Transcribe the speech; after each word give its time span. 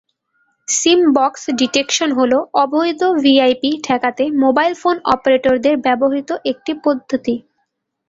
সিম 0.67 0.99
box 1.15 1.43
detection 1.59 2.09
হলো 2.19 2.37
অবৈধ 2.55 3.01
VoIP 3.19 3.71
ঠেকাতে 3.83 4.23
মোবাইল 4.43 4.73
ফোন 4.81 4.95
অপারেটরদের 5.13 5.75
ব্যবহৃত 5.85 6.29
একটি 6.51 6.71
পদ্ধতি। 6.83 7.35